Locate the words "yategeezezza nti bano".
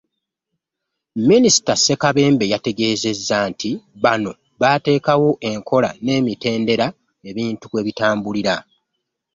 2.53-4.31